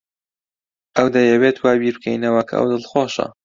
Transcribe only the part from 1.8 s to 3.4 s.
بیر بکەینەوە کە ئەو دڵخۆشە.